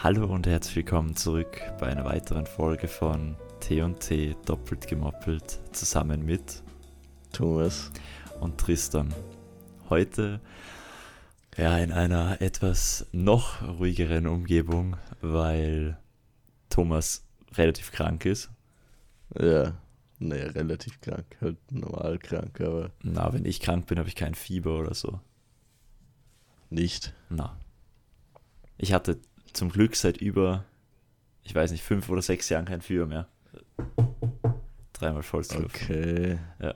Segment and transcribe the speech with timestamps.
[0.00, 6.62] Hallo und herzlich willkommen zurück bei einer weiteren Folge von T&T doppelt gemoppelt zusammen mit
[7.32, 7.90] Thomas
[8.38, 9.12] und Tristan.
[9.90, 10.40] Heute
[11.56, 15.98] ja in einer etwas noch ruhigeren Umgebung, weil
[16.70, 18.50] Thomas relativ krank ist.
[19.36, 19.72] Ja,
[20.20, 24.36] nee, relativ krank, halt normal krank, aber Na, wenn ich krank bin, habe ich kein
[24.36, 25.18] Fieber oder so.
[26.70, 27.14] nicht.
[27.30, 27.58] Na.
[28.80, 29.18] Ich hatte
[29.58, 30.64] zum Glück seit über,
[31.42, 33.28] ich weiß nicht, fünf oder sechs Jahren kein Fieber mehr.
[34.92, 35.82] Dreimal Vollzluft.
[35.82, 36.38] Okay.
[36.60, 36.74] Ja.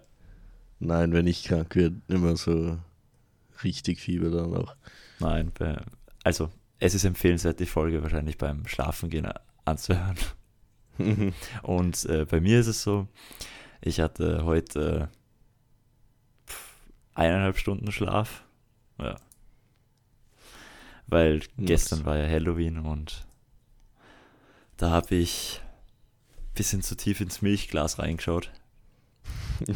[0.81, 2.79] Nein, wenn ich krank werde, immer so
[3.63, 4.75] richtig Fieber dann auch.
[5.21, 5.81] Nein, bei,
[6.25, 6.51] also
[6.81, 9.29] es ist empfehlenswert, die Folge wahrscheinlich beim Schlafengehen
[9.65, 10.17] anzuhören.
[11.63, 13.07] Und äh, bei mir ist es so,
[13.81, 15.09] ich hatte heute
[16.49, 16.75] pff,
[17.15, 18.45] eineinhalb Stunden Schlaf.
[18.99, 19.17] Ja.
[21.07, 21.49] Weil Nice.
[21.57, 23.27] gestern war ja Halloween und
[24.77, 25.61] da habe ich
[26.31, 28.51] ein bisschen zu tief ins Milchglas reingeschaut.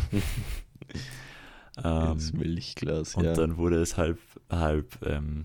[1.77, 3.35] Ins ähm, Milchglas, und ja.
[3.35, 4.19] dann wurde es halb,
[4.51, 5.45] halb ähm,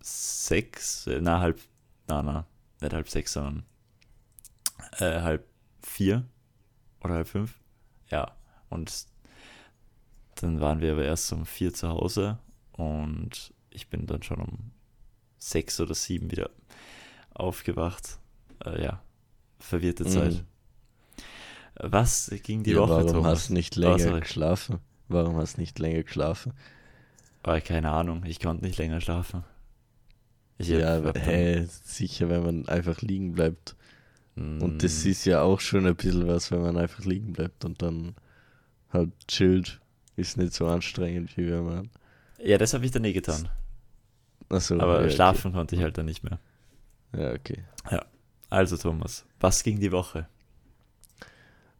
[0.00, 1.60] sechs, äh, na halb,
[2.08, 2.46] na na,
[2.80, 3.64] nicht halb sechs, sondern
[4.98, 5.46] äh, halb
[5.82, 6.26] vier
[7.00, 7.58] oder halb fünf.
[8.10, 8.36] Ja,
[8.68, 9.06] und
[10.36, 12.38] dann waren wir aber erst um vier zu Hause
[12.72, 14.72] und ich bin dann schon um
[15.50, 16.50] sechs oder sieben wieder
[17.34, 18.18] aufgewacht.
[18.64, 19.02] Äh, ja,
[19.60, 20.06] verwirrte Mhm.
[20.06, 20.44] Zeit.
[21.76, 23.26] Was ging die ja, Woche, warum Thomas?
[23.26, 24.22] hast du nicht Oh, länger sorry.
[24.22, 24.78] geschlafen?
[25.08, 26.52] Warum hast du nicht länger geschlafen?
[27.44, 29.44] Ah, keine Ahnung, ich konnte nicht länger schlafen.
[30.58, 31.18] Ich ja, hab
[31.84, 33.76] sicher, wenn man einfach liegen bleibt.
[34.58, 37.64] Und das Mm, ist ja auch schon ein bisschen was, wenn man einfach liegen bleibt
[37.64, 38.14] und dann
[38.92, 39.80] halt chillt.
[40.16, 41.90] Ist nicht so anstrengend, wie wenn man.
[42.38, 43.48] Ja, das habe ich dann eh getan.
[44.52, 45.10] Achso, Aber ja, okay.
[45.10, 46.38] schlafen konnte ich halt dann nicht mehr.
[47.16, 47.64] Ja, okay.
[48.50, 50.28] Also, Thomas, was ging die Woche?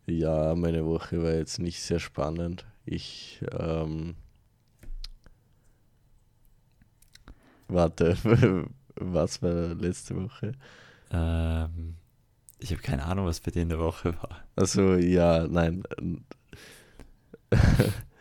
[0.07, 2.65] Ja, meine Woche war jetzt nicht sehr spannend.
[2.87, 4.17] Ich, ähm,
[7.69, 8.17] warte,
[8.95, 10.53] was war letzte Woche?
[11.11, 11.97] Ähm,
[12.59, 14.45] ich habe keine Ahnung, was bei dir in der Woche war.
[14.57, 15.83] Also ja, nein.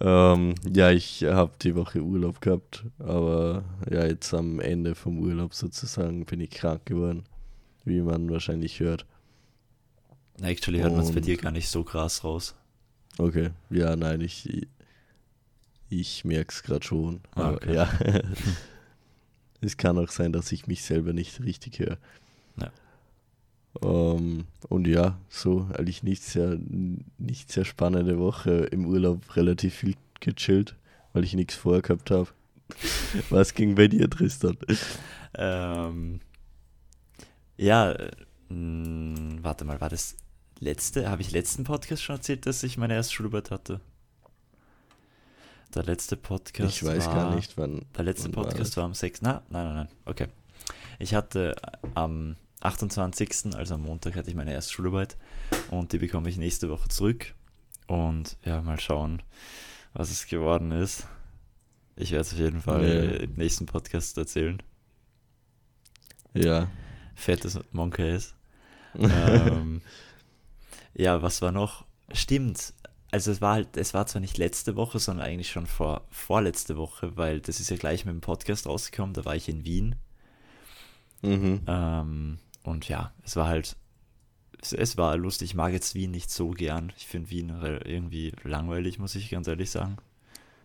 [0.00, 5.54] ähm, ja, ich habe die Woche Urlaub gehabt, aber ja, jetzt am Ende vom Urlaub
[5.54, 7.24] sozusagen bin ich krank geworden,
[7.84, 9.06] wie man wahrscheinlich hört.
[10.42, 12.54] Actually hört man es bei dir gar nicht so krass raus.
[13.18, 14.68] Okay, ja, nein, ich,
[15.88, 17.20] ich merke es gerade schon.
[17.34, 17.74] Ah, okay.
[17.74, 17.90] ja,
[19.60, 21.98] es kann auch sein, dass ich mich selber nicht richtig höre.
[23.82, 23.88] Ja.
[23.88, 26.58] Ähm, und ja, so eigentlich nicht sehr,
[27.18, 30.76] nicht sehr spannende Woche im Urlaub, relativ viel gechillt,
[31.12, 32.28] weil ich nichts vorgehabt habe.
[33.30, 34.56] Was ging bei dir, Tristan?
[35.34, 36.20] Ähm,
[37.56, 37.94] ja,
[38.48, 40.16] mh, warte mal, war das
[40.58, 41.08] letzte?
[41.08, 43.80] Habe ich letzten Podcast schon erzählt, dass ich meine erste Schularbeit hatte?
[45.74, 47.84] Der letzte Podcast Ich weiß war, gar nicht, wann.
[47.96, 48.76] Der letzte war Podcast das?
[48.76, 49.22] war am 6.
[49.22, 49.88] Na, nein, nein, nein.
[50.06, 50.26] Okay.
[50.98, 51.54] Ich hatte
[51.94, 55.16] am 28., also am Montag, hatte ich meine erste Schularbeit
[55.70, 57.34] und die bekomme ich nächste Woche zurück.
[57.86, 59.22] Und ja, mal schauen,
[59.92, 61.06] was es geworden ist.
[61.94, 63.16] Ich werde es auf jeden Fall Ja.
[63.20, 64.62] im nächsten Podcast erzählen.
[66.34, 66.68] Ja.
[67.14, 68.34] Fettes Monkeys.
[68.98, 69.80] ähm,
[70.94, 71.84] ja, was war noch?
[72.12, 72.72] Stimmt.
[73.10, 76.76] Also es war halt, es war zwar nicht letzte Woche, sondern eigentlich schon vor vorletzte
[76.76, 79.94] Woche, weil das ist ja gleich mit dem Podcast rausgekommen, da war ich in Wien.
[81.22, 81.60] mhm.
[81.66, 83.76] Ähm, und ja, es war halt,
[84.60, 85.50] es, es war lustig.
[85.50, 86.92] Ich mag jetzt Wien nicht so gern.
[86.96, 87.50] Ich finde Wien
[87.84, 89.96] irgendwie langweilig, muss ich ganz ehrlich sagen.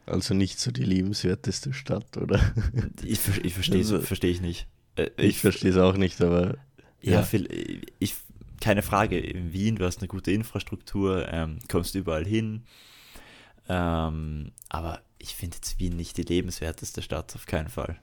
[0.06, 2.40] Also nicht so die liebenswerteste Stadt, oder?
[3.04, 4.68] Ich, ich verstehe Also- versteh ich nicht.
[4.96, 6.58] Äh, Ich verstehe es auch nicht, aber
[7.02, 7.24] Ja, Ja.
[7.24, 8.16] viel- ich,
[8.60, 9.20] keine Frage.
[9.20, 12.64] In Wien, du hast eine gute Infrastruktur, ähm, kommst überall hin.
[13.70, 17.98] Ähm, aber ich finde jetzt Wien nicht die lebenswerteste Stadt, auf keinen Fall.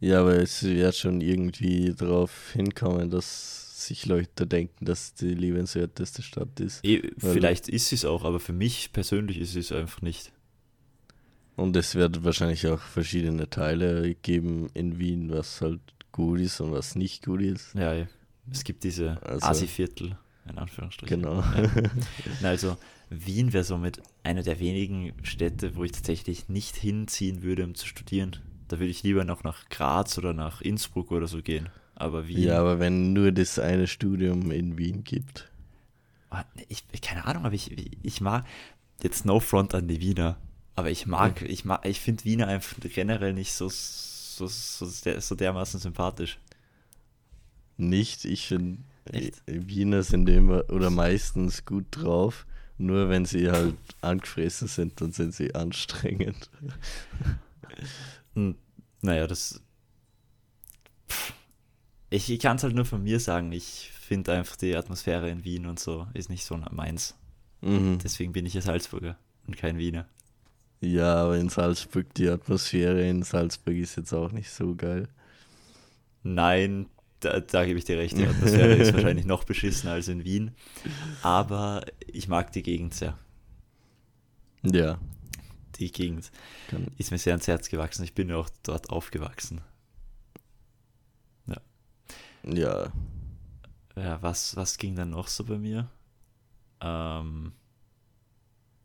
[0.00, 6.22] Ja, aber es wird schon irgendwie darauf hinkommen, dass sich Leute denken, dass die liebenswerteste
[6.22, 6.82] Stadt ist.
[6.84, 10.32] Weil- vielleicht ist es auch, aber für mich persönlich ist es einfach nicht.
[11.56, 15.80] Und es wird wahrscheinlich auch verschiedene Teile geben in Wien, was halt
[16.12, 17.74] gut ist und was nicht gut ist.
[17.74, 18.06] Ja, eh.
[18.50, 21.22] es gibt diese Also- Asi-Viertel, in Anführungsstrichen.
[21.22, 21.40] Genau.
[21.40, 21.70] Ja.
[22.42, 22.76] Also
[23.08, 27.86] Wien wäre somit eine der wenigen Städte, wo ich tatsächlich nicht hinziehen würde, um zu
[27.86, 28.36] studieren.
[28.68, 31.68] Da würde ich lieber noch nach Graz oder nach Innsbruck oder so gehen.
[31.94, 35.50] Aber Wien, Ja, aber wenn nur das eine Studium in Wien gibt.
[36.30, 37.70] Ah, ich, keine Ahnung, aber ich,
[38.02, 38.44] ich mag
[39.02, 40.36] jetzt no front an die Wiener,
[40.74, 45.34] aber ich mag, ich mag, ich finde Wiener einfach generell nicht so, so, so, so
[45.34, 46.38] dermaßen sympathisch.
[47.78, 48.78] Nicht, ich finde,
[49.10, 49.42] Echt?
[49.46, 52.46] Wiener sind immer oder meistens gut drauf.
[52.78, 56.50] Nur wenn sie halt angefressen sind, dann sind sie anstrengend.
[58.36, 58.54] Hm,
[59.02, 59.60] Naja, das.
[61.08, 61.32] Pff.
[62.10, 63.50] Ich, ich kann es halt nur von mir sagen.
[63.52, 67.16] Ich finde einfach die Atmosphäre in Wien und so ist nicht so meins.
[67.62, 67.98] Mhm.
[68.02, 70.06] Deswegen bin ich ja Salzburger und kein Wiener.
[70.80, 75.08] Ja, aber in Salzburg, die Atmosphäre in Salzburg ist jetzt auch nicht so geil.
[76.22, 76.86] Nein,
[77.20, 78.16] da, da gebe ich dir recht.
[78.16, 80.52] Die Atmosphäre ist wahrscheinlich noch beschissener als in Wien.
[81.22, 83.18] Aber ich mag die Gegend sehr.
[84.62, 84.98] Ja,
[85.78, 86.30] Die Gegend
[86.68, 88.04] kann, ist mir sehr ans Herz gewachsen.
[88.04, 89.60] Ich bin ja auch dort aufgewachsen.
[91.46, 91.60] ja,
[93.96, 95.88] Ja, was, was ging dann noch so bei mir?
[96.80, 97.52] Ähm,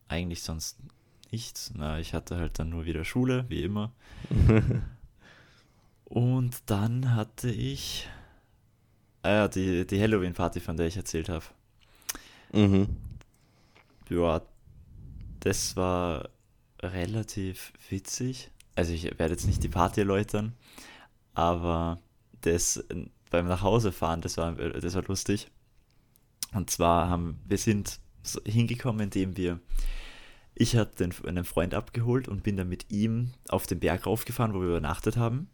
[0.07, 0.79] eigentlich sonst
[1.31, 1.71] nichts.
[1.75, 3.91] Na, ich hatte halt dann nur wieder Schule, wie immer.
[6.05, 8.09] Und dann hatte ich
[9.23, 11.45] ah ja, die, die Halloween-Party, von der ich erzählt habe.
[12.53, 12.87] mhm.
[14.09, 14.41] Ja,
[15.39, 16.29] das war
[16.81, 18.51] relativ witzig.
[18.75, 20.53] Also ich werde jetzt nicht die Party erläutern,
[21.33, 21.99] aber
[22.41, 22.83] das
[23.29, 25.49] beim Nachhausefahren, das war, das war lustig.
[26.53, 27.99] Und zwar haben wir sind
[28.45, 29.59] hingekommen, indem wir,
[30.53, 34.53] ich hatte den, einen Freund abgeholt und bin dann mit ihm auf den Berg raufgefahren,
[34.53, 35.49] wo wir übernachtet haben.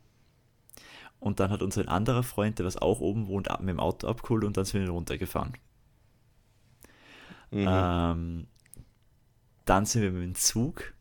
[1.19, 4.07] Und dann hat uns ein anderer Freund, der was auch oben wohnt, mit dem Auto
[4.07, 5.53] abgeholt und dann sind wir runtergefahren.
[7.51, 7.65] Mhm.
[7.68, 8.47] Ähm,
[9.65, 10.94] dann sind wir mit dem Zug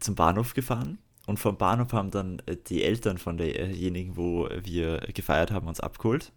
[0.00, 4.98] zum Bahnhof gefahren und vom Bahnhof haben dann äh, die Eltern von derjenigen, wo wir
[5.14, 6.32] gefeiert haben, uns abgeholt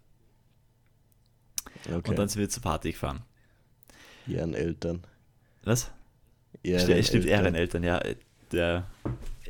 [1.86, 2.08] okay.
[2.10, 3.22] und dann sind wir zur Party gefahren.
[4.28, 5.02] Ehreneltern.
[5.64, 5.90] Was?
[6.62, 7.04] Ehreneltern.
[7.04, 7.98] Stimmt, Ehreneltern, ja.
[7.98, 8.16] äh,
[8.52, 8.86] Der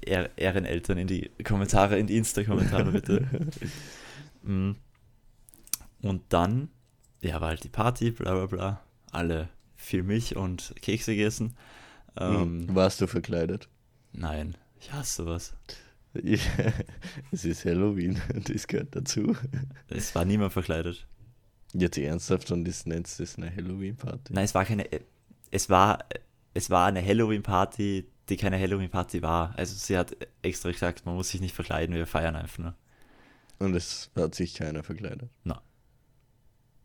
[0.01, 3.29] Ehr- Ehreneltern in die Kommentare, in die Insta-Kommentare bitte.
[4.47, 4.73] Mm.
[6.03, 6.69] Und dann,
[7.23, 8.81] ja, war halt die Party, bla bla bla.
[9.11, 11.57] Alle viel Milch und Kekse gegessen.
[12.19, 12.75] Ähm, Mhm.
[12.75, 13.71] Warst du verkleidet?
[14.15, 15.55] Nein, ich hasse sowas.
[16.15, 16.39] Ja,
[17.33, 19.37] es ist Halloween, das gehört dazu.
[19.89, 21.07] Es war niemand verkleidet.
[21.73, 24.33] Jetzt ernsthaft und das nennst du es eine Halloween-Party?
[24.33, 24.89] Nein, es war keine.
[25.51, 26.05] Es war,
[26.55, 29.53] es war eine Halloween-Party, die keine Halloween-Party war.
[29.59, 32.75] Also sie hat extra gesagt, man muss sich nicht verkleiden, wir feiern einfach nur.
[33.59, 35.31] Und es hat sich keiner verkleidet?
[35.43, 35.63] Na.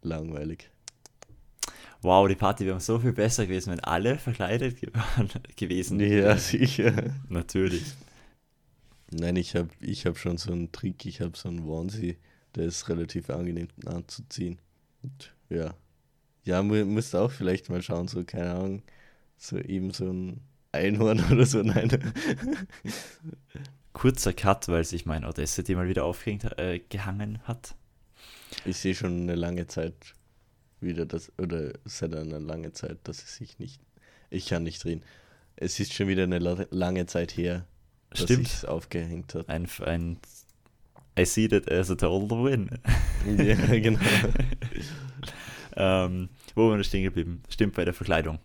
[0.02, 0.72] Langweilig.
[2.02, 4.90] Wow, die Party wäre so viel besser gewesen, wenn alle verkleidet ge
[5.58, 7.14] gewesen Ja, sicher.
[7.28, 7.84] Natürlich.
[9.12, 12.18] Nein, ich habe ich hab schon so einen Trick, ich habe so einen Onesie,
[12.56, 14.60] der ist relativ angenehm anzuziehen.
[15.04, 15.74] Und ja.
[16.46, 18.84] Ja, mu musst auch vielleicht mal schauen, so, keine Ahnung,
[19.38, 20.42] so eben so ein
[20.72, 22.14] Einhorn oder so, nein.
[23.92, 26.80] Kurzer Cut, weil sich mein Audacity mal wieder aufgehängt äh,
[27.44, 27.76] hat.
[28.64, 30.14] Ich sehe schon eine lange Zeit
[30.82, 33.82] wieder das, oder seit einer langen Zeit, dass es sich nicht,
[34.30, 35.04] ich kann nicht drehen.
[35.56, 37.66] Es ist schon wieder eine la lange Zeit her,
[38.12, 38.48] dass Stimmt.
[38.48, 39.50] ich es aufgehängt hat.
[39.50, 40.20] Ein, ein
[41.20, 42.70] I see that as a total win.
[43.38, 44.00] ja, genau.
[45.76, 47.44] ähm, wo waren wir stehen geblieben?
[47.50, 48.40] Stimmt, bei der Verkleidung.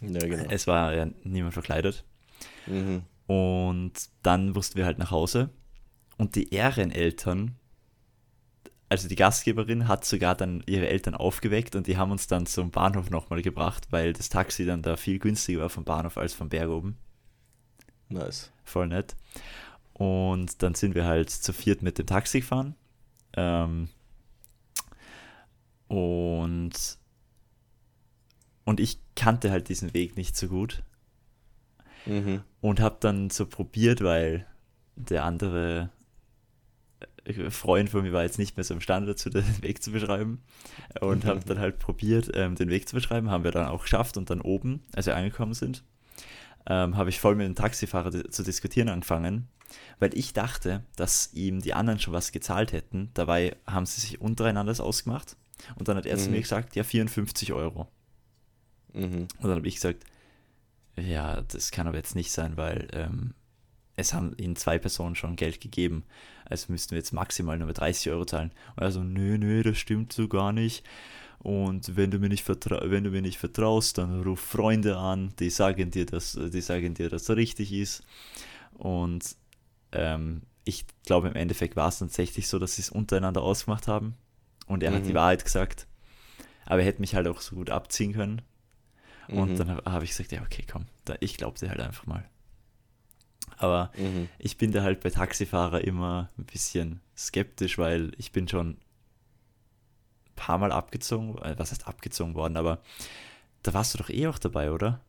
[0.00, 0.44] Ja, genau.
[0.48, 2.04] Es war ja niemand verkleidet.
[2.66, 3.02] Mhm.
[3.26, 3.92] Und
[4.22, 5.50] dann mussten wir halt nach Hause.
[6.16, 7.56] Und die Ehreneltern,
[8.88, 12.70] also die Gastgeberin, hat sogar dann ihre Eltern aufgeweckt und die haben uns dann zum
[12.70, 16.48] Bahnhof nochmal gebracht, weil das Taxi dann da viel günstiger war vom Bahnhof als vom
[16.48, 16.96] Berg oben.
[18.08, 18.52] Nice.
[18.64, 19.16] Voll nett.
[19.94, 22.74] Und dann sind wir halt zu viert mit dem Taxi gefahren.
[23.36, 23.88] Ähm,
[25.88, 26.72] und,
[28.64, 30.82] und ich kannte halt diesen Weg nicht so gut.
[32.06, 32.42] Mhm.
[32.60, 34.46] Und habe dann so probiert, weil
[34.96, 35.90] der andere
[37.50, 40.42] Freund von mir war jetzt nicht mehr so imstande dazu, den Weg zu beschreiben.
[41.00, 43.30] Und habe dann halt probiert, ähm, den Weg zu beschreiben.
[43.30, 45.82] Haben wir dann auch geschafft und dann oben, als wir angekommen sind,
[46.66, 49.48] ähm, habe ich voll mit dem Taxifahrer di zu diskutieren angefangen,
[49.98, 53.10] weil ich dachte, dass ihm die anderen schon was gezahlt hätten.
[53.14, 55.36] Dabei haben sie sich untereinander das ausgemacht.
[55.76, 56.32] Und dann hat er zu Mhm.
[56.32, 57.88] mir gesagt, ja, 54 Euro.
[58.92, 59.28] Mhm.
[59.38, 60.04] Und dann habe ich gesagt,
[60.96, 63.34] ja, das kann aber jetzt nicht sein, weil ähm,
[63.96, 66.04] es haben ihnen zwei Personen schon Geld gegeben.
[66.46, 68.52] Also müssten wir jetzt maximal nur 30 Euro zahlen.
[68.76, 70.84] Und er so, nö, nö, das stimmt so gar nicht.
[71.38, 75.34] Und wenn du mir nicht, vertra wenn du mir nicht vertraust, dann ruf Freunde an,
[75.38, 78.02] die sagen dir, dass, die sagen dir, dass das richtig ist.
[78.74, 79.36] Und
[79.92, 84.14] ähm, ich glaube, im Endeffekt war es tatsächlich so, dass sie es untereinander ausgemacht haben.
[84.66, 85.08] Und er hat Mhm.
[85.08, 85.86] die Wahrheit gesagt.
[86.64, 88.40] Aber er hätte mich halt auch so gut abziehen können.
[89.28, 89.56] Und Mhm.
[89.56, 92.24] dann habe hab ich gesagt, ja, okay, komm, da, ich glaube dir halt einfach mal.
[93.58, 94.28] Aber Mhm.
[94.38, 98.76] ich bin da halt bei Taxifahrer immer ein bisschen skeptisch, weil ich bin schon
[100.36, 102.80] paar Mal abgezogen, äh, was heißt abgezogen worden, aber
[103.62, 105.00] da warst du doch eh auch dabei, oder?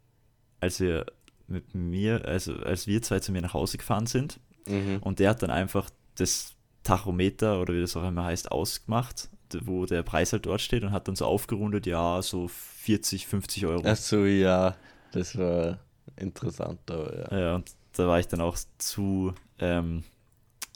[0.59, 1.05] Als wir
[1.47, 4.97] mit mir, also als wir zwei zu mir nach Hause gefahren sind Mhm.
[5.01, 9.29] und der hat dann einfach das Tachometer oder wie das auch immer heißt, ausgemacht,
[9.61, 13.65] wo der Preis halt dort steht und hat dann so aufgerundet, ja, so 40, 50
[13.65, 13.83] Euro.
[13.85, 14.75] Ach so, ja,
[15.11, 15.79] das war
[16.17, 17.39] interessant, aber ja.
[17.39, 20.03] Ja, und da war ich dann auch zu ähm,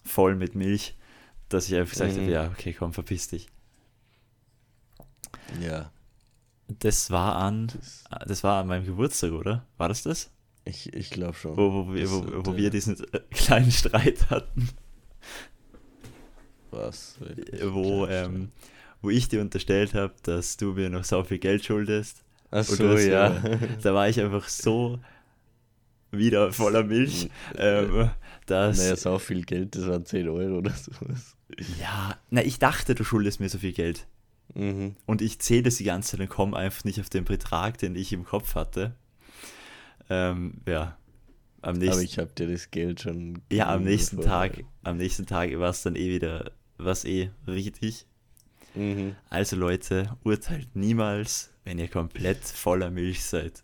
[0.05, 0.95] voll mit Milch,
[1.49, 2.21] dass ich einfach gesagt Mhm.
[2.21, 3.47] habe, ja, okay, komm, verpiss dich.
[5.59, 5.91] Ja,
[6.67, 7.67] Das war an,
[8.27, 9.65] das, war an meinem Geburtstag, oder?
[9.77, 10.29] War das das?
[10.65, 11.57] ich, ich glaube schon.
[11.57, 14.69] Wo, wo, wir, wo, sollte- wo wir diesen äh, kleinen Streit hatten,
[16.71, 17.17] Was?
[17.63, 18.51] wo, ähm,
[19.01, 22.23] wo ich dir unterstellt habe, dass du mir noch so viel Geld schuldest.
[22.51, 23.41] Ach so, ja.
[23.81, 24.99] Da war ich einfach so
[26.11, 28.09] wieder voller Milch, ähm,
[28.45, 28.77] dass...
[28.77, 31.35] naja, so viel Geld, das waren 10 Euro oder sowas.
[31.79, 34.07] Ja, na, ich dachte, du schuldest mir so viel Geld.
[34.55, 34.95] Mhm.
[35.05, 37.95] Und ich zähle das die ganze Zeit und komme einfach nicht auf den Betrag, den
[37.95, 38.95] ich im Kopf hatte.
[40.09, 40.97] Ähm, ja,
[41.61, 43.41] am Aber nächsten, ich habe dir das Geld schon.
[43.51, 44.21] ja, am nächsten.
[44.21, 48.05] Tag, am nächsten Tag war es dann eh wieder, was eh richtig.
[48.75, 49.15] Mhm.
[49.29, 53.63] Also Leute, urteilt niemals, wenn ihr komplett voller Milch seid.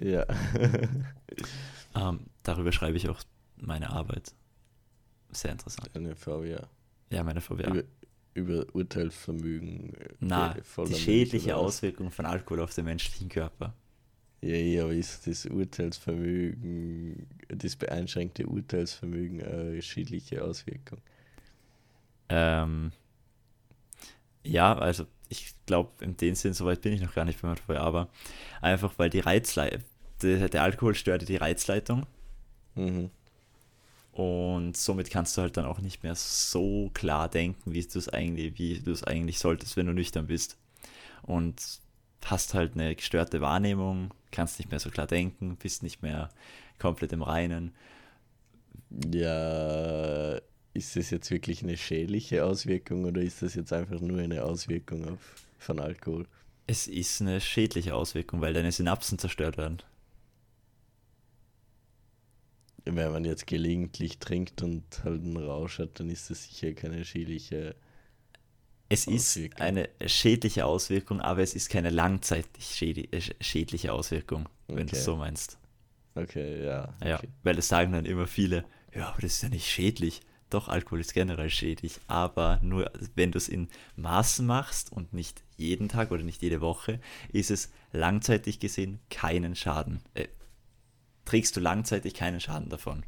[0.00, 0.26] Ja.
[1.94, 3.22] Ähm, darüber schreibe ich auch
[3.56, 4.34] meine Arbeit.
[5.30, 5.90] Sehr interessant.
[5.94, 6.68] Eine VWA.
[7.10, 7.68] Ja, meine VWA.
[7.68, 7.82] Über,
[8.34, 9.94] über Urteilsvermögen.
[9.94, 11.56] äh, Na, die schädliche was?
[11.56, 13.74] Auswirkung von Alkohol auf den menschlichen Körper.
[14.40, 20.98] Ja, ja, aber ist das Urteilsvermögen, das beeinschränkte Urteilsvermögen eine schädliche Auswirkung?
[22.28, 22.92] Ähm,
[24.42, 27.78] ja, also ich glaube, in dem Sinn, soweit bin ich noch gar nicht bei dabei,
[27.78, 28.08] aber
[28.60, 29.82] einfach weil die Reizleitung,
[30.22, 32.06] der, der Alkohol stört die Reizleitung
[32.74, 33.10] Mhm.
[34.12, 38.08] und somit kannst du halt dann auch nicht mehr so klar denken, wie du es
[38.08, 40.56] eigentlich, wie du es eigentlich solltest, wenn du nüchtern bist.
[41.22, 41.80] Und
[42.24, 46.30] hast halt eine gestörte Wahrnehmung, kannst nicht mehr so klar denken, bist nicht mehr
[46.78, 47.72] komplett im Reinen.
[49.12, 50.36] Ja,
[50.74, 55.08] ist das jetzt wirklich eine schädliche Auswirkung oder ist das jetzt einfach nur eine Auswirkung
[55.08, 55.18] auf,
[55.58, 56.26] von Alkohol?
[56.66, 59.82] Es ist eine schädliche Auswirkung, weil deine Synapsen zerstört werden.
[62.84, 67.04] Wenn man jetzt gelegentlich trinkt und halt einen Rausch hat, dann ist das sicher keine
[67.04, 67.76] schädliche.
[68.88, 69.60] Es ist Auswirkung.
[69.60, 74.96] eine schädliche Auswirkung, aber es ist keine langzeitig äh, schädliche Auswirkung, wenn du Okay.
[74.96, 75.58] es so meinst.
[76.14, 76.92] Okay, ja.
[77.02, 77.28] Ja, Okay.
[77.42, 80.20] weil es sagen dann immer viele, ja, aber das ist ja nicht schädlich.
[80.50, 85.42] Doch, Alkohol ist generell schädlich, aber nur wenn du es in Maßen machst und nicht
[85.56, 87.00] jeden Tag oder nicht jede Woche,
[87.32, 90.02] ist es langzeitig gesehen keinen Schaden.
[90.12, 90.28] Äh,
[91.24, 93.04] trägst du langzeitig keinen Schaden davon.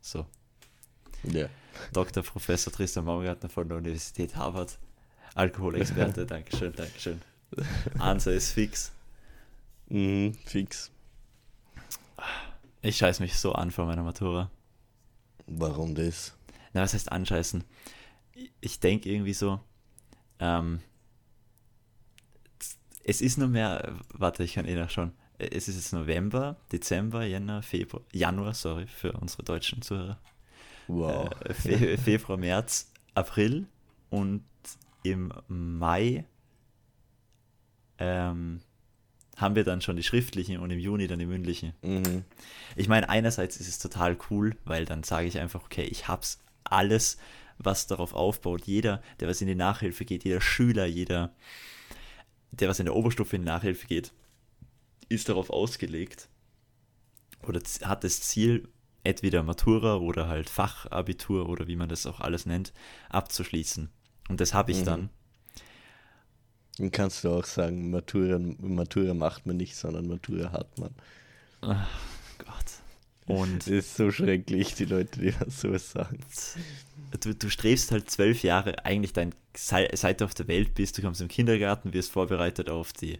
[0.00, 0.26] So.
[1.24, 1.48] Ja.
[1.92, 2.22] Dr.
[2.22, 4.78] Professor Tristan Baumgartner von der Universität Harvard.
[5.34, 7.20] Alkoholexperte, Dankeschön, Dankeschön.
[7.98, 8.92] Answer ist fix.
[9.88, 10.90] Mhm, fix.
[12.82, 14.50] Ich scheiß mich so an vor meiner Matura.
[15.46, 16.34] Warum das?
[16.72, 17.64] Na, was heißt anscheißen?
[18.60, 19.60] Ich denke irgendwie so,
[20.38, 20.80] ähm,
[23.04, 25.12] es ist nur mehr, warte, ich kann eh nachschauen.
[25.38, 30.18] Es ist jetzt November, Dezember, Jänner, Februar, Januar, sorry, für unsere deutschen Zuhörer.
[30.86, 31.30] Wow.
[31.44, 33.66] Äh, Fe Februar, März, April
[34.10, 34.44] und
[35.02, 36.24] im Mai
[37.98, 38.60] ähm,
[39.36, 41.72] haben wir dann schon die schriftlichen und im Juni dann die mündlichen.
[41.82, 42.24] Mhm.
[42.76, 46.40] Ich meine, einerseits ist es total cool, weil dann sage ich einfach, okay, ich hab's
[46.62, 47.18] alles,
[47.58, 48.66] was darauf aufbaut.
[48.66, 51.32] Jeder, der was in die Nachhilfe geht, jeder Schüler, jeder,
[52.52, 54.12] der was in der Oberstufe in die Nachhilfe geht,
[55.08, 56.28] ist darauf ausgelegt
[57.42, 58.68] oder hat das Ziel,
[59.02, 62.72] entweder Matura oder halt Fachabitur oder wie man das auch alles nennt,
[63.10, 63.90] abzuschließen.
[64.28, 64.84] Und das habe ich Mhm.
[64.84, 65.10] dann.
[66.78, 70.94] Dann kannst du auch sagen, Matura, Matura macht man nicht, sondern Matura hat man.
[71.60, 71.88] Ach
[72.38, 72.64] Gott.
[73.26, 76.18] Und Das ist so schrecklich, die Leute, die das sowas sagen.
[77.20, 80.98] du, du strebst halt zwölf Jahre eigentlich dein, sei- seit du auf der Welt bist,
[80.98, 83.18] du kommst im Kindergarten, wirst vorbereitet auf die äh,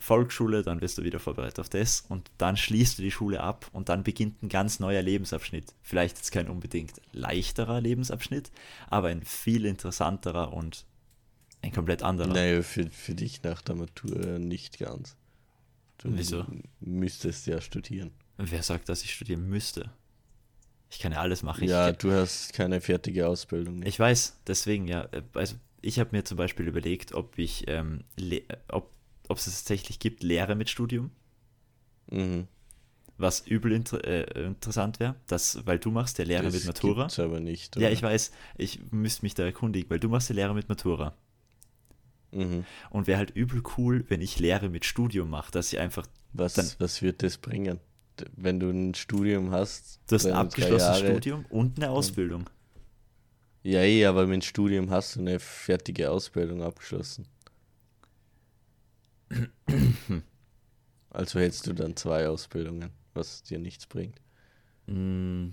[0.00, 3.68] Volksschule, dann wirst du wieder vorbereitet auf das und dann schließt du die Schule ab
[3.72, 5.74] und dann beginnt ein ganz neuer Lebensabschnitt.
[5.82, 8.50] Vielleicht jetzt kein unbedingt leichterer Lebensabschnitt,
[8.88, 10.86] aber ein viel interessanterer und
[11.60, 12.32] ein komplett anderer.
[12.32, 15.16] Naja, für, für dich nach der Matura nicht ganz.
[15.98, 16.46] Du Wieso?
[16.80, 18.12] müsstest ja studieren.
[18.38, 19.90] Wer sagt, dass ich studieren müsste?
[20.90, 21.64] Ich kann ja alles machen.
[21.68, 23.82] ja, ich, du hast keine fertige Ausbildung.
[23.84, 25.04] Ich weiß, deswegen ja.
[25.12, 28.90] äh, Also ich habe mir zum Beispiel überlegt, ob ich, ähm, äh, ob,
[29.28, 31.10] ob es tatsächlich gibt Lehre mit Studium,
[32.10, 32.46] Mhm.
[33.18, 37.02] was übel inter äh, interessant wäre, das, weil du machst ja Lehre das mit Matura.
[37.04, 37.74] gibt's aber nicht.
[37.76, 37.90] Ja, oder?
[37.92, 41.16] ich weiß, ich müsste mich da erkundigen, weil du machst ja Lehre mit Matura.
[42.30, 42.64] Mhm.
[42.90, 46.54] Und wäre halt übel cool, wenn ich Lehre mit Studium mache, dass ich einfach, Was,
[46.54, 47.80] Dann- was wird das bringen?
[48.36, 52.48] Wenn du ein Studium hast, du hast ein abgeschlossenes Studium und eine Ausbildung.
[53.62, 57.26] Ja, eh, aber mit dem Studium hast du eine fertige Ausbildung abgeschlossen.
[61.10, 64.20] also hättest du dann zwei Ausbildungen, was dir nichts bringt.
[64.86, 65.48] Mm,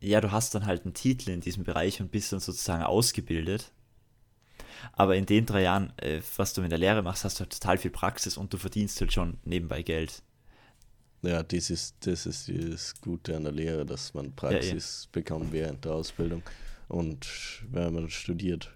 [0.00, 3.72] Ja, du hast dann halt einen Titel in diesem Bereich und bist dann sozusagen ausgebildet.
[4.92, 7.52] Aber in den drei Jahren, äh, was du in der Lehre machst, hast du halt
[7.52, 10.22] total viel Praxis und du verdienst halt schon nebenbei Geld.
[11.22, 14.32] Ja, das ist, das ist das Gute an der Lehre, dass man.
[14.34, 16.42] Praxis bekommt während der Ausbildung.
[16.88, 17.26] Und
[17.70, 18.70] wenn man studiert,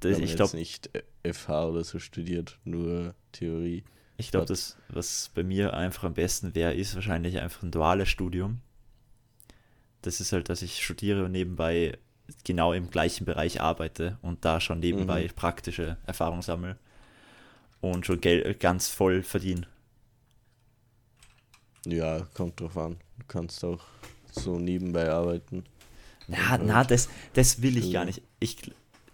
[0.00, 0.90] Das, wenn man ich glaube, nicht
[1.24, 3.82] FH oder so studiert, nur Theorie.
[4.18, 7.70] ich glaub, hat- das, was bei mir einfach am besten wäre, ist wahrscheinlich einfach ein
[7.70, 8.60] duales Studium.
[10.02, 11.98] Das ist halt, dass ich studiere und nebenbei
[12.44, 15.34] genau im gleichen Bereich arbeite und da schon nebenbei Mhm.
[15.34, 16.76] praktische Erfahrung sammle
[17.80, 19.66] und schon Geld ganz voll verdiene.
[21.86, 22.96] Ja, kommt drauf an.
[23.18, 23.80] Du kannst auch
[24.32, 25.64] so nebenbei arbeiten.
[26.28, 28.20] Na, na, das, das will ich gar nicht.
[28.40, 28.56] Ich,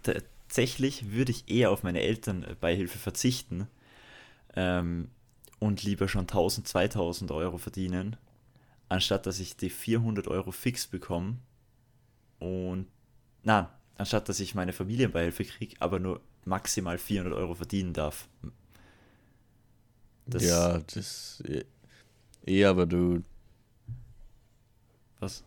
[0.01, 3.67] tatsächlich würde ich eher auf meine Elternbeihilfe verzichten
[4.55, 5.09] ähm,
[5.59, 8.15] und lieber schon 1000, 2000 Euro verdienen,
[8.89, 11.37] anstatt dass ich die 400 Euro fix bekomme
[12.39, 12.87] und,
[13.43, 18.27] na, anstatt dass ich meine Familienbeihilfe kriege, aber nur maximal 400 Euro verdienen darf.
[20.25, 21.43] Das- ja, das.
[22.45, 23.23] Eh, aber du,
[25.19, 25.43] Was?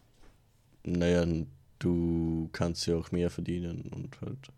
[0.84, 1.26] naja,
[1.78, 4.52] du kannst ja auch mehr verdienen und halt.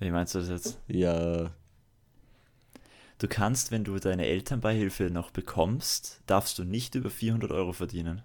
[0.00, 0.80] Wie meinst du das jetzt?
[0.86, 1.50] Ja,
[3.18, 8.22] Du kannst, wenn du deine Elternbeihilfe noch bekommst, darfst du nicht über 400 Euro verdienen.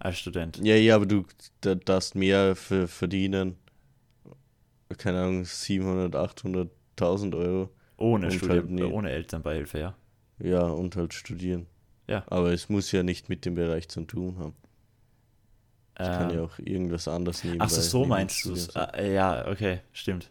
[0.00, 0.58] Als Student.
[0.58, 1.24] ja, ja, aber du
[1.60, 3.56] da, darfst mehr für, verdienen.
[4.98, 7.70] Keine Ahnung, 700, 800.000 Euro.
[8.04, 9.96] Ohne halt äh, ohne Elternbeihilfe, ja.
[10.38, 11.66] Ja, und halt studieren.
[12.06, 12.24] Ja.
[12.26, 14.54] Aber es muss ja nicht mit dem Bereich zu tun haben.
[15.98, 17.60] Ich kann Ähm, ja auch irgendwas anderes nehmen.
[17.60, 18.68] Ach so, so meinst du es.
[18.74, 20.30] Äh, ja, okay, stimmt.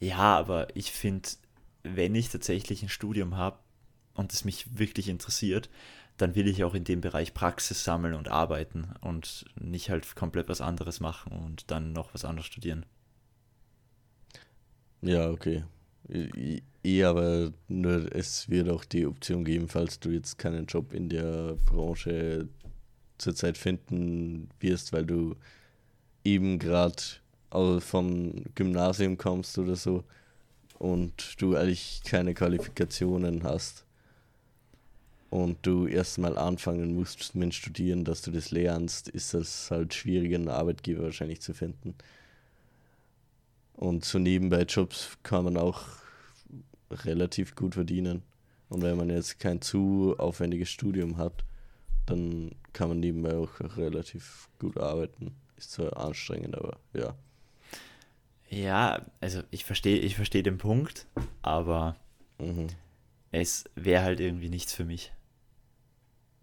[0.00, 1.28] Ja, aber ich finde,
[1.82, 3.58] wenn ich tatsächlich ein Studium habe
[4.14, 5.68] und es mich wirklich interessiert,
[6.16, 10.48] dann will ich auch in dem Bereich Praxis sammeln und arbeiten und nicht halt komplett
[10.48, 12.86] was anderes machen und dann noch was anderes studieren.
[15.02, 15.64] Ja, okay.
[16.08, 20.94] I- Eh, aber nur es wird auch die Option geben, falls du jetzt keinen Job
[20.94, 22.48] in der Branche
[23.18, 25.34] zurzeit finden wirst, weil du
[26.24, 27.02] eben gerade
[27.80, 30.04] vom Gymnasium kommst oder so
[30.78, 33.84] und du eigentlich keine Qualifikationen hast
[35.30, 40.36] und du erstmal anfangen musst mit Studieren, dass du das lernst, ist das halt schwieriger,
[40.36, 41.94] einen Arbeitgeber wahrscheinlich zu finden.
[43.78, 45.82] Und so nebenbei Jobs kann man auch
[46.90, 48.24] relativ gut verdienen.
[48.68, 51.44] Und wenn man jetzt kein zu aufwendiges Studium hat,
[52.06, 55.32] dann kann man nebenbei auch relativ gut arbeiten.
[55.56, 57.14] Ist zwar anstrengend, aber ja.
[58.50, 61.06] Ja, also ich verstehe, ich verstehe den Punkt,
[61.42, 61.94] aber
[62.40, 62.66] Mhm.
[63.30, 65.12] es wäre halt irgendwie nichts für mich.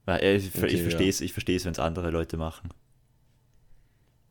[0.07, 0.83] Äh, ich Okay, ich ja.
[0.83, 2.69] verstehe es, ich verstehe es, wenn es andere Leute machen.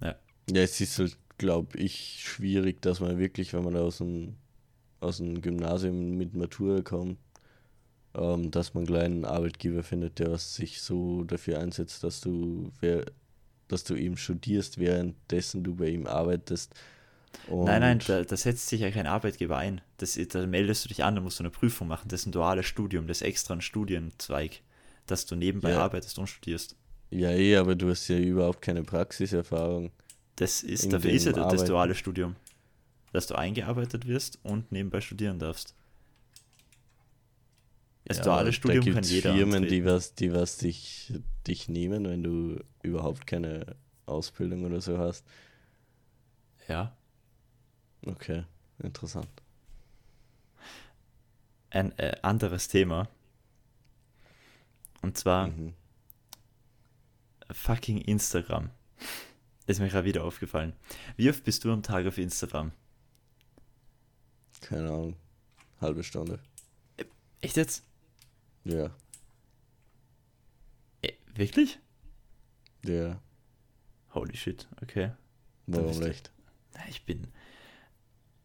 [0.00, 0.14] Ja,
[0.52, 4.36] es ist halt, glaube ich, schwierig, dass man wirklich, wenn man aus dem,
[5.00, 7.18] aus dem Gymnasium mit Matura kommt,
[8.14, 12.72] ähm, dass man gleich einen Arbeitgeber findet, der was sich so dafür einsetzt, dass du,
[12.80, 13.04] wer,
[13.68, 16.74] dass du eben studierst, währenddessen du bei ihm arbeitest.
[17.42, 19.80] Und Nein, nein, da, da setzt sich ja kein Arbeitgeber ein.
[19.98, 22.08] Das, da meldest du dich an, da musst du eine Prüfung machen.
[22.08, 24.60] Das ist ein duales Studium, das ist extra ein Studienzweig,
[25.06, 25.78] dass du nebenbei Ja.
[25.78, 26.76] arbeitest und studierst.
[27.10, 29.92] Ja, eh, aber du hast ja überhaupt keine Praxiserfahrung.
[30.36, 31.66] Das ist, dafür ist ja das, Arbeiten.
[31.66, 32.36] duale Studium.
[33.12, 35.74] Dass du eingearbeitet wirst und nebenbei studieren darfst.
[38.06, 39.86] Das Ja, duale Studium da kann jeder Firmen, die antreten.
[39.86, 41.12] was, die was dich,
[41.46, 45.24] dich nehmen, wenn du überhaupt keine Ausbildung oder so hast.
[46.68, 46.94] Ja.
[48.04, 48.44] Okay,
[48.80, 49.28] interessant.
[51.70, 53.08] Ein äh, anderes Thema.
[55.02, 55.74] Und zwar Mhm.
[57.50, 58.70] fucking Instagram.
[59.66, 60.74] Ist mir gerade wieder aufgefallen.
[61.16, 62.72] Wie oft bist du am Tag auf Instagram?
[64.60, 65.16] Keine Ahnung.
[65.80, 66.40] Halbe Stunde.
[67.40, 67.84] Echt jetzt?
[68.64, 68.90] Ja.
[71.02, 71.78] Äh, wirklich?
[72.84, 73.20] Ja.
[74.14, 75.12] Holy shit, okay.
[75.66, 76.30] Warum nicht?
[76.88, 77.28] Ich bin.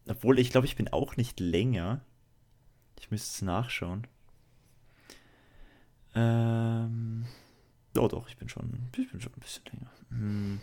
[0.08, 2.04] Obwohl, ich glaube, ich bin auch nicht länger.
[2.98, 4.06] Ich müsste es nachschauen.
[6.14, 7.26] Ähm.
[7.96, 9.90] Oh doch, ich bin schon, ich bin schon ein bisschen länger.
[10.10, 10.60] Hm.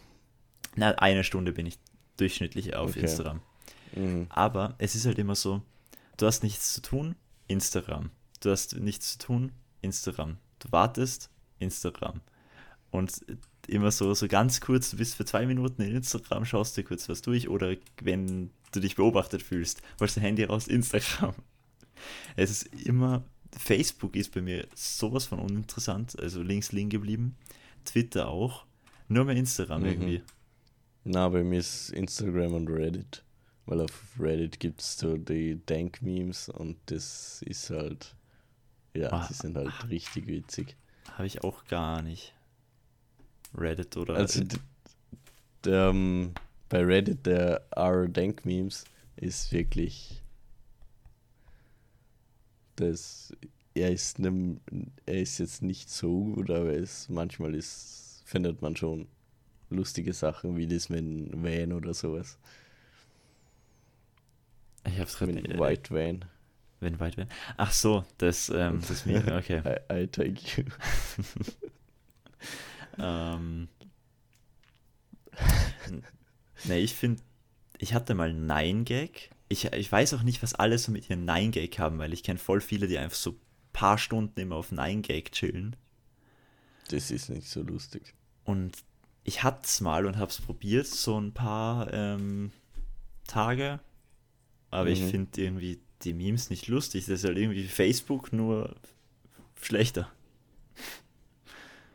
[0.77, 1.77] Na, eine Stunde bin ich
[2.17, 3.01] durchschnittlich auf Okay.
[3.01, 3.41] Instagram.
[3.95, 4.27] Mhm.
[4.29, 5.61] Aber es ist halt immer so,
[6.17, 7.15] du hast nichts zu tun,
[7.47, 8.11] Instagram.
[8.41, 10.37] Du hast nichts zu tun, Instagram.
[10.59, 12.21] Du wartest, Instagram.
[12.91, 13.25] Und
[13.67, 17.09] immer so, so ganz kurz, du bist für zwei Minuten in Instagram, schaust dir kurz
[17.09, 21.33] was durch oder wenn du dich beobachtet fühlst, holst dein Handy raus, Instagram.
[22.35, 23.23] Es ist immer,
[23.57, 27.35] Facebook ist bei mir sowas von uninteressant, also links liegen geblieben.
[27.85, 28.65] Twitter auch.
[29.07, 29.87] Nur mehr Instagram Mhm.
[29.87, 30.21] irgendwie.
[31.09, 33.23] Na, bei mir ist Instagram und Reddit.
[33.65, 38.13] Weil auf Reddit gibt es so die Dank-Memes und das ist halt.
[38.93, 39.25] Ja, Ah.
[39.29, 40.75] die sind halt richtig witzig.
[41.13, 42.33] Habe ich auch gar nicht.
[43.55, 44.15] Reddit oder.
[44.15, 44.43] Also,
[45.65, 46.33] ähm,
[46.67, 48.83] bei Reddit, der R Dank Memes
[49.15, 50.21] ist wirklich.
[52.75, 53.33] Das,
[53.73, 54.59] er ist nem,
[55.05, 59.07] er ist jetzt nicht so gut, aber es manchmal ist, findet man schon
[59.69, 62.37] lustige Sachen wie das mit dem Van oder sowas.
[64.85, 65.59] ich hab's gerade Mit nicht.
[65.59, 66.25] White Van.
[66.79, 67.29] Wenn weit werden.
[67.57, 69.61] Ach so, das, ähm, das Meme, okay.
[69.91, 70.63] I, I take you.
[73.03, 73.67] ähm,
[76.65, 77.21] ne, ich finde,
[77.79, 79.31] ich hatte mal Nein-Gag.
[79.49, 82.37] Ich, ich weiß auch nicht, was alle so mit ihren Nein-Gag haben, weil ich kenne
[82.37, 83.39] voll viele, die einfach so
[83.73, 85.75] paar Stunden immer auf Nein-Gag chillen.
[86.89, 88.13] Das ist nicht so lustig.
[88.43, 88.77] Und
[89.27, 92.51] ich hatte es mal und habe es probiert, so ein paar ähm,
[93.27, 93.79] Tage.
[94.71, 95.09] Aber ich Mhm.
[95.09, 97.05] finde irgendwie die Memes nicht lustig.
[97.05, 98.73] Das ist halt irgendwie Facebook nur
[99.61, 100.09] schlechter.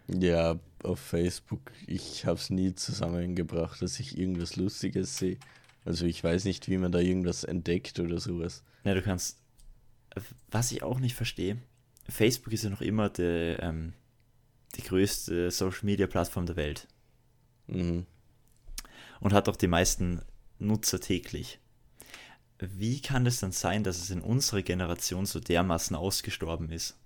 [0.09, 5.39] Ja, auf Facebook, ich habe es nie zusammengebracht, dass ich irgendwas Lustiges sehe.
[5.85, 8.63] Also ich weiß nicht, wie man da irgendwas entdeckt oder sowas.
[8.85, 9.39] Ja, du kannst.
[10.51, 11.57] Was ich auch nicht verstehe,
[12.09, 13.95] Facebook ist ja noch immer die, ähm,
[14.75, 16.87] die größte Social Media Plattform der Welt
[17.75, 18.07] Mhm.
[19.21, 20.23] und hat auch die meisten
[20.59, 21.59] Nutzer täglich.
[22.59, 26.97] Wie kann es dann sein, dass es in unserer Generation so dermaßen ausgestorben ist?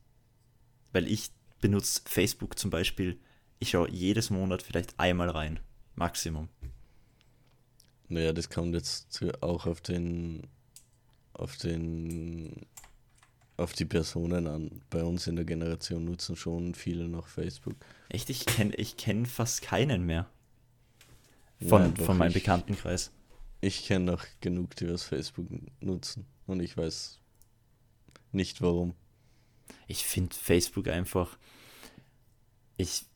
[0.92, 3.18] Weil ich benutze Facebook zum Beispiel,
[3.58, 5.60] ich schaue jedes Monat vielleicht einmal rein.
[5.94, 6.48] Maximum.
[8.08, 10.46] Naja, das kommt jetzt auch auf den,
[11.32, 12.66] auf den,
[13.56, 14.82] auf die Personen an.
[14.90, 17.76] Bei uns in der Generation nutzen schon viele noch Facebook.
[18.10, 20.28] Echt, ich kenne ich kenn fast keinen mehr.
[21.66, 23.12] Von, doch, von meinem ich- Bekanntenkreis.
[23.60, 25.46] Ich kenne noch genug, die was Facebook
[25.80, 26.26] nutzen.
[26.46, 27.20] Und ich weiß
[28.32, 28.94] nicht warum.
[29.86, 31.38] Ich finde Facebook einfach.
[32.76, 33.06] Ich.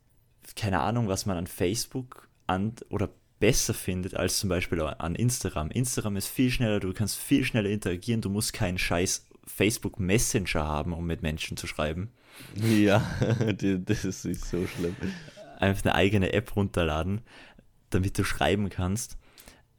[0.57, 5.71] Keine Ahnung, was man an Facebook an oder besser findet als zum Beispiel an Instagram.
[5.71, 10.67] Instagram ist viel schneller, du kannst viel schneller interagieren, du musst keinen scheiß Facebook Messenger
[10.67, 12.11] haben, um mit Menschen zu schreiben.
[12.57, 12.99] Ja,
[13.85, 14.97] das ist so schlimm.
[15.59, 17.21] Einfach eine eigene App runterladen,
[17.91, 19.19] damit du schreiben kannst.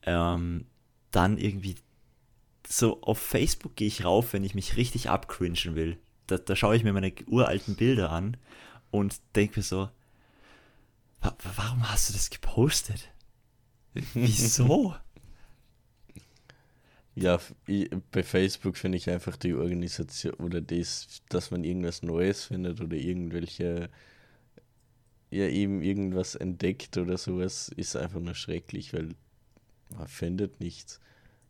[0.04, 0.66] Ähm,
[1.12, 1.76] dann irgendwie
[2.68, 5.98] so auf Facebook gehe ich rauf, wenn ich mich richtig abcringen will.
[6.28, 8.38] Da, da schaue ich mir meine uralten Bilder an
[8.92, 9.90] und denke mir so,
[11.22, 13.10] "Wa- wa- warum hast du das gepostet?
[14.14, 14.96] Wieso?
[17.14, 17.40] Ja,
[18.12, 22.96] bei Facebook finde ich einfach die Organisation oder das, dass man irgendwas Neues findet oder
[22.96, 23.90] irgendwelche,
[25.32, 29.10] ja, eben irgendwas entdeckt oder sowas, ist einfach nur schrecklich, weil
[29.90, 31.00] man findet nichts.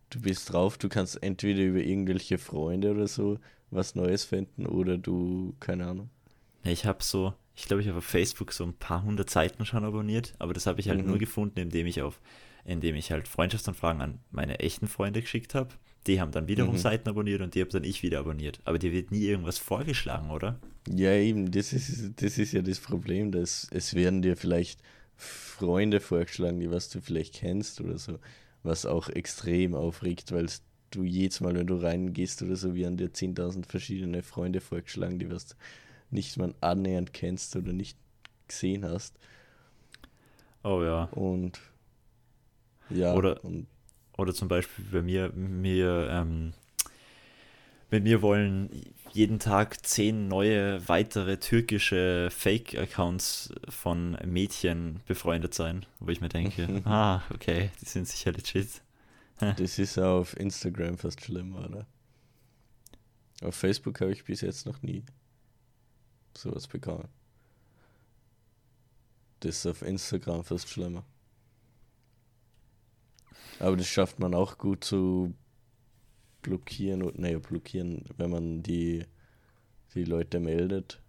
[0.10, 3.38] Du bist drauf, du kannst entweder über irgendwelche Freunde oder so
[3.70, 6.10] was Neues finden oder du, keine Ahnung.
[6.64, 9.86] Ich habe so, ich glaube, ich habe auf Facebook so ein paar hundert Seiten schon
[9.86, 11.08] abonniert, aber das habe ich halt Mhm.
[11.08, 12.20] nur gefunden, indem ich auf,
[12.66, 15.70] indem ich halt Freundschaftsanfragen an meine echten Freunde geschickt habe.
[16.08, 16.80] Die haben dann wiederum Mhm.
[16.80, 18.60] Seiten abonniert und die habe dann ich wieder abonniert.
[18.64, 20.60] Aber dir wird nie irgendwas vorgeschlagen, oder?
[20.90, 24.82] Ja, eben, das ist, das ist ja das Problem, dass es werden dir vielleicht
[25.16, 28.18] Freunde vorgeschlagen, die was du vielleicht kennst oder so,
[28.64, 30.48] was auch extrem aufregt, weil
[30.90, 35.30] du jedes Mal, wenn du reingehst oder so, werden dir 10.000 verschiedene Freunde vorgeschlagen, die
[35.30, 35.56] was du
[36.10, 37.96] nicht mal annähernd kennst oder nicht
[38.48, 39.16] gesehen hast.
[40.64, 41.06] Oh ja.
[41.12, 41.60] Und
[42.90, 43.68] ja, Oder- und
[44.18, 46.54] Oder zum Beispiel bei mir, mir, ähm,
[47.90, 48.70] mit mir wollen
[49.14, 56.82] jeden Tag zehn neue weitere türkische Fake-Accounts von Mädchen befreundet sein, wo ich mir denke,
[56.86, 58.82] ah, okay, die sind sicher legit.
[59.58, 61.88] das ist auf Instagram fast schlimmer, oder?
[63.42, 65.04] Auf Facebook habe ich bis jetzt noch nie
[66.38, 67.08] sowas bekommen.
[69.40, 71.04] Das ist auf Instagram fast schlimmer.
[73.62, 75.36] Aber das schafft man auch gut zu
[76.42, 79.06] blockieren naja, blockieren, wenn man die,
[79.94, 81.00] die Leute meldet,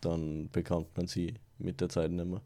[0.00, 2.40] dann bekommt man sie mit der Zeit nicht mehr.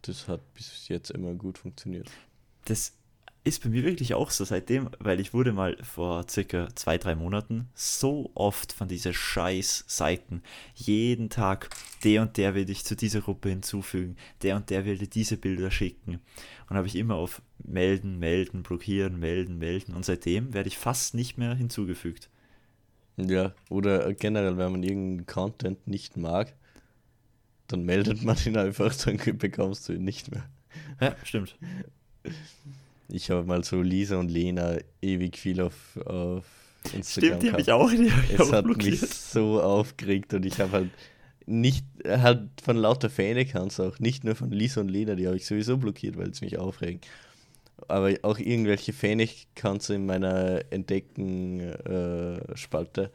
[0.00, 2.10] Das hat bis jetzt immer gut funktioniert.
[2.64, 2.96] Das
[3.42, 7.14] ist bei mir wirklich auch so seitdem, weil ich wurde mal vor circa zwei, drei
[7.14, 10.42] Monaten so oft von diesen scheiß Seiten,
[10.74, 11.70] jeden Tag,
[12.04, 15.38] der und der will dich zu dieser Gruppe hinzufügen, der und der will dir diese
[15.38, 16.20] Bilder schicken.
[16.68, 19.94] Und habe ich immer auf melden, melden, blockieren, melden, melden.
[19.94, 22.28] Und seitdem werde ich fast nicht mehr hinzugefügt.
[23.16, 26.54] Ja, oder generell, wenn man irgendeinen Content nicht mag,
[27.68, 30.48] dann meldet man ihn einfach, dann bekommst du ihn nicht mehr.
[31.00, 31.56] Ja, stimmt.
[33.12, 36.44] Ich habe mal so Lisa und Lena ewig viel auf, auf
[36.94, 39.02] Instagram Stimmt, die habe ich auch, die hab ich Es auch hat blockiert.
[39.02, 40.90] mich so aufgeregt und ich habe halt
[41.46, 45.46] nicht, halt von lauter Fan-Accounts auch, nicht nur von Lisa und Lena, die habe ich
[45.46, 47.08] sowieso blockiert, weil es mich aufregt.
[47.88, 53.10] Aber auch irgendwelche Fan-Accounts in meiner Entdecken-Spalte.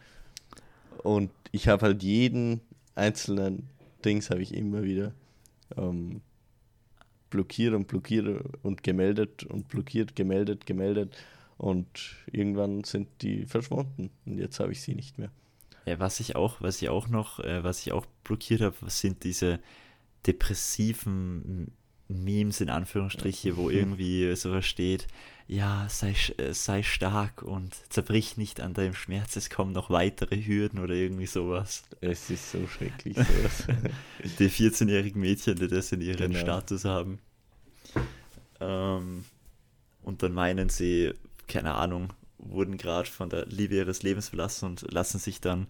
[1.03, 2.59] und ich habe halt jeden
[2.95, 3.69] einzelnen
[4.03, 5.13] Dings habe ich immer wieder
[5.77, 6.19] ähm,
[7.35, 11.15] blockiert und blockiert und gemeldet und blockiert, gemeldet, gemeldet.
[11.57, 11.87] Und
[12.31, 14.09] irgendwann sind die verschwunden.
[14.25, 15.31] Und jetzt habe ich sie nicht mehr.
[15.85, 19.23] Ja, was ich auch, was ich auch noch, äh, was ich auch blockiert habe, sind
[19.23, 19.59] diese
[20.25, 21.71] depressiven
[22.07, 25.07] Memes in Anführungsstriche, wo irgendwie sowas steht,
[25.47, 30.43] ja, sei, äh, sei stark und zerbrich nicht an deinem Schmerz, es kommen noch weitere
[30.43, 31.83] Hürden oder irgendwie sowas.
[32.01, 33.15] Es ist so schrecklich.
[33.15, 33.67] Sowas.
[34.39, 36.39] Die 14-jährigen Mädchen, die das in ihrem Genau.
[36.39, 37.19] Status haben.
[38.59, 39.25] Ähm,
[40.03, 41.13] und dann meinen sie,
[41.47, 45.67] keine Ahnung, wurden gerade von der Liebe ihres Lebens verlassen und lassen sich dann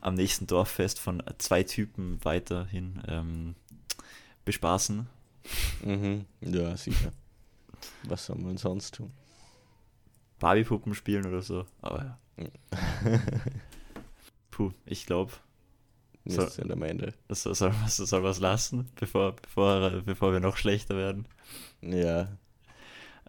[0.00, 3.54] am nächsten Dorffest von zwei Typen weiterhin ähm,
[4.44, 5.06] bespaßen.
[5.84, 6.24] mhm.
[6.40, 7.12] Ja, sicher.
[8.04, 9.12] Was soll man sonst tun?
[10.38, 11.66] Barbie-Puppen spielen oder so.
[11.80, 12.48] Aber ja.
[14.50, 15.32] Puh, ich glaube,
[16.26, 16.46] Wir So.
[16.48, 17.14] sind am Ende.
[17.28, 21.26] das soll, das soll was lassen, bevor, bevor, bevor wir noch schlechter werden.
[21.80, 22.36] Ja,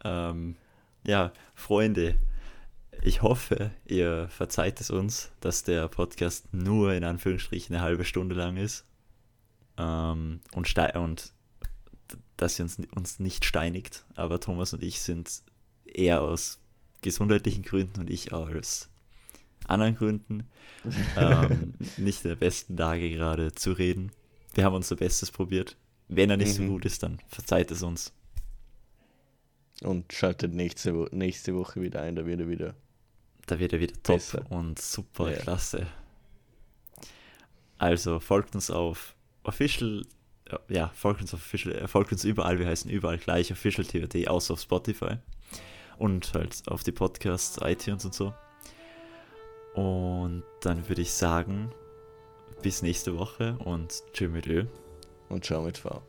[0.04, 0.56] Ähm,
[1.06, 2.16] ja, Freunde,
[3.04, 8.36] ich hoffe, ihr verzeiht es uns, dass der Podcast nur in Anführungsstrichen eine halbe Stunde
[8.36, 8.86] lang ist.
[9.78, 11.32] Ähm, und, und
[12.36, 14.06] dass ihr uns, uns nicht steinigt.
[14.16, 15.42] Aber Thomas und ich sind
[15.86, 16.60] eher aus
[17.02, 18.90] gesundheitlichen Gründen und ich aus
[19.68, 20.48] anderen Gründen
[21.18, 24.12] ähm, nicht der besten Lage gerade zu reden.
[24.54, 25.76] Wir haben unser Bestes probiert.
[26.08, 26.68] Wenn er nicht so Mhm.
[26.70, 28.14] gut ist, dann verzeiht es uns.
[29.84, 32.74] und schaltet nächste, Wo nächste Woche wieder ein, da wird er wieder.
[33.46, 34.46] Da wird er wieder top Besser.
[34.50, 35.38] und super Ja.
[35.38, 35.86] klasse.
[37.78, 40.04] Also folgt uns auf official,
[40.70, 44.28] ja, folgt uns auf official, äh, folgt uns überall, wir heißen überall gleich official TVT,
[44.28, 45.18] außer auf Spotify
[45.98, 48.34] und halt auf die Podcasts, iTunes und so.
[49.78, 51.70] Und dann würde ich sagen,
[52.64, 54.66] bis nächste Woche und tschö mit Ö.
[55.30, 56.02] Und schau mit V.